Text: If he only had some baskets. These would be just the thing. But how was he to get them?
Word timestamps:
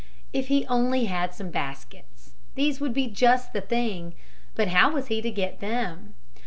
If 0.33 0.47
he 0.47 0.65
only 0.65 1.05
had 1.05 1.35
some 1.35 1.51
baskets. 1.51 2.31
These 2.55 2.81
would 2.81 2.91
be 2.91 3.05
just 3.05 3.53
the 3.53 3.61
thing. 3.61 4.15
But 4.55 4.69
how 4.69 4.91
was 4.93 5.09
he 5.09 5.21
to 5.21 5.29
get 5.29 5.59
them? 5.59 6.15